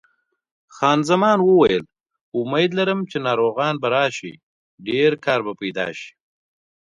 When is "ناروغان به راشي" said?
3.27-4.33